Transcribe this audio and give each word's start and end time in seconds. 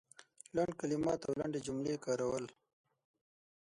لنډ 0.55 0.71
کلمات 0.79 1.19
او 1.27 1.33
لنډې 1.39 1.59
جملې 1.67 1.93
کارول 2.05 2.45